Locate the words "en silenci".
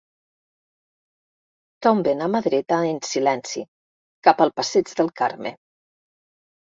2.93-3.63